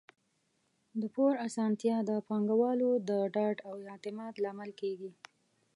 [1.01, 5.11] د پور اسانتیا د پانګوالو د ډاډ او اعتماد لامل کیږي.